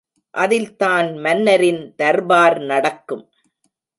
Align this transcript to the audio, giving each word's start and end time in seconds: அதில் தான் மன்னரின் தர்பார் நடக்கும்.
அதில் 0.33 0.75
தான் 0.75 1.09
மன்னரின் 1.17 1.81
தர்பார் 1.95 2.57
நடக்கும். 2.61 3.25